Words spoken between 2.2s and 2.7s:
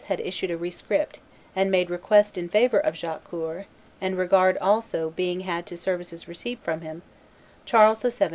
in